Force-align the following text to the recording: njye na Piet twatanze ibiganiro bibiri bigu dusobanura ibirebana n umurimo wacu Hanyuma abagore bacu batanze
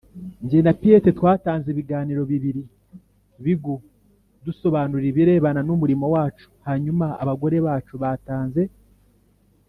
njye 0.43 0.59
na 0.65 0.73
Piet 0.79 1.05
twatanze 1.17 1.67
ibiganiro 1.73 2.21
bibiri 2.31 2.63
bigu 3.43 3.75
dusobanura 4.45 5.05
ibirebana 5.11 5.61
n 5.67 5.69
umurimo 5.75 6.05
wacu 6.15 6.47
Hanyuma 6.67 7.05
abagore 7.23 7.57
bacu 7.67 7.93
batanze 8.03 8.63